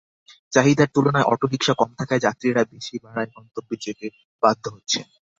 চাহিদার 0.53 0.89
তুলনায় 0.95 1.29
অটোরিকশা 1.33 1.73
কম 1.73 1.89
থাকায় 1.99 2.23
যাত্রীরা 2.25 2.61
বেশি 2.71 2.95
ভাড়ায় 3.03 3.29
গন্তব্যে 3.33 3.75
যেতে 3.81 4.05
বাধ্য 4.43 4.63
হচ্ছেন। 4.75 5.05